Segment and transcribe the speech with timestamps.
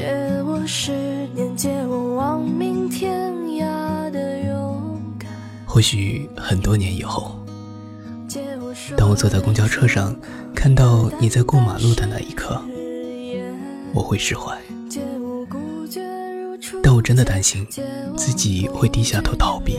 [0.00, 0.90] 我十
[1.34, 5.30] 年，借我亡命天涯的勇敢。
[5.66, 7.36] 或许很多年以后，
[8.96, 10.14] 当我坐在公交车上，
[10.52, 12.60] 看到你在过马路的那一刻，
[13.92, 14.56] 我会释怀。
[16.82, 17.64] 但我真的担心
[18.16, 19.78] 自己会低下头逃避，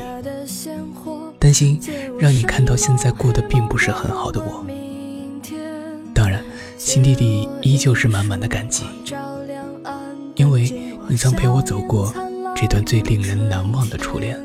[1.40, 1.78] 担心
[2.18, 4.66] 让你看到现在过得并不是很好的我。
[6.14, 6.42] 当然，
[6.78, 8.86] 心底里依旧是满满的感激，
[11.16, 12.14] 你曾陪我走过
[12.54, 14.38] 这段最令人难忘的初恋。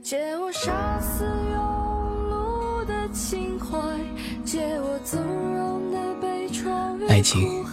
[0.00, 1.58] 借我杀死庸
[2.30, 3.76] 碌的情怀，
[4.44, 7.64] 借我纵容的悲怆与爱情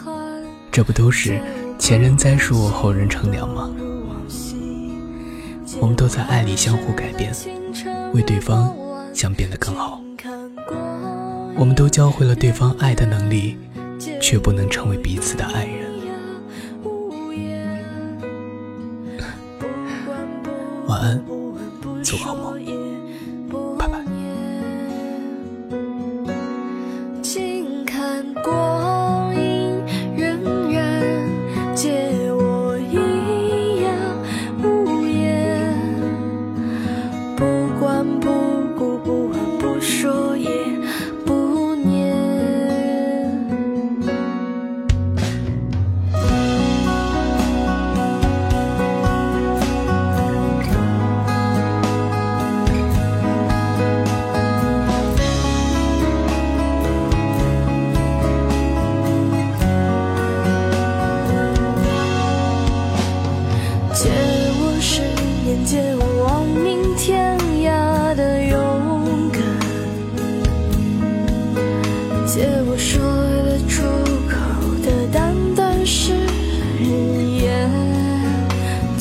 [0.71, 1.39] 这不都是
[1.77, 3.69] 前人栽树，后人乘凉吗？
[5.80, 7.31] 我们都在爱里相互改变，
[8.15, 8.75] 为对方
[9.13, 10.02] 想变得更好。
[11.55, 13.59] 我们都教会了对方爱的能力，
[14.19, 15.92] 却不能成为彼此的爱人。
[20.94, 21.25] 晚安，
[22.03, 22.63] 做个好梦，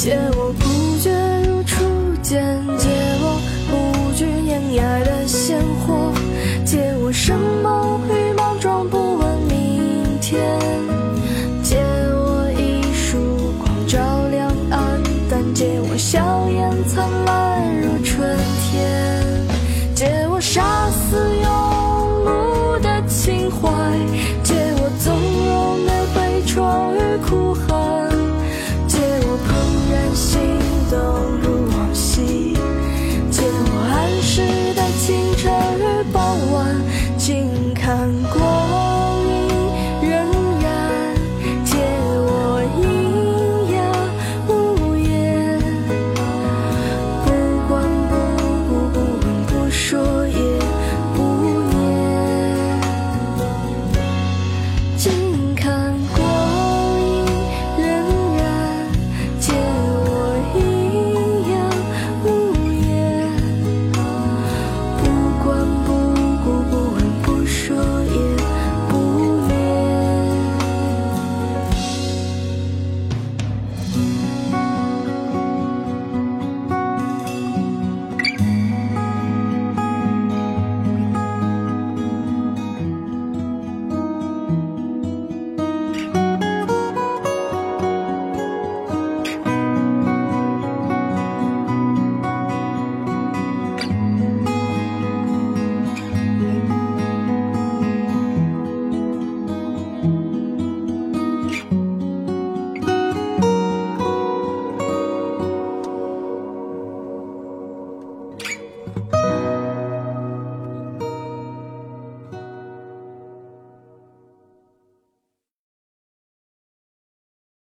[0.03, 1.13] 借我孤绝
[1.47, 1.77] 如初
[2.23, 2.43] 见
[2.77, 2.89] 借
[3.21, 3.41] 我
[3.71, 6.13] 不惧碾压的鲜活
[6.65, 10.43] 借我生猛与莽撞不问明天。
[11.63, 11.77] 借
[12.17, 17.32] 我一束光照亮黯淡借我笑颜灿烂。